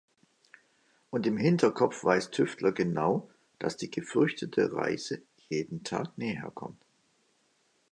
[1.11, 6.83] Und im Hinterkopf weiß Tüftler genau, dass die gefürchtete „Reise“ jeden Tag näher kommt.